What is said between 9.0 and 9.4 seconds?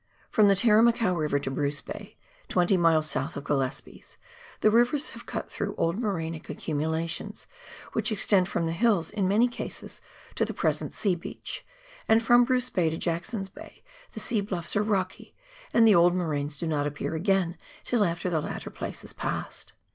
in